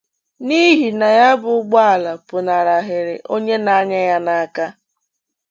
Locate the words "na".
0.99-1.07